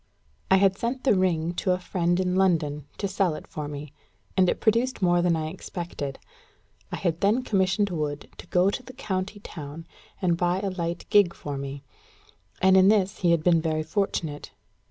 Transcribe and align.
I 0.49 0.55
had 0.55 0.79
sent 0.79 1.03
the 1.03 1.13
ring 1.13 1.53
to 1.61 1.73
a 1.73 1.77
friend 1.79 2.19
in 2.19 2.35
London, 2.35 2.87
to 2.97 3.07
sell 3.07 3.35
it 3.35 3.45
for 3.45 3.67
me; 3.67 3.93
and 4.35 4.49
it 4.49 4.59
produced 4.59 4.99
more 5.03 5.21
than 5.21 5.35
I 5.35 5.49
expected. 5.49 6.17
I 6.91 6.95
had 6.95 7.21
then 7.21 7.43
commissioned 7.43 7.91
Wood 7.91 8.27
to 8.39 8.47
go 8.47 8.71
to 8.71 8.81
the 8.81 8.93
county 8.93 9.39
town 9.41 9.85
and 10.19 10.37
buy 10.37 10.59
a 10.61 10.71
light 10.71 11.05
gig 11.11 11.35
for 11.35 11.55
me; 11.55 11.83
and 12.63 12.75
in 12.75 12.87
this 12.87 13.19
he 13.19 13.29
had 13.29 13.43
been 13.43 13.61
very 13.61 13.83
fortunate. 13.83 14.49